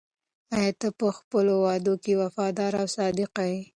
[0.57, 3.59] آیا ته په خپلو وعدو کې وفادار او صادق یې؟